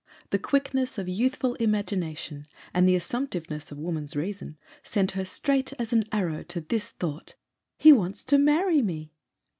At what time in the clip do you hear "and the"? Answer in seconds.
2.73-2.95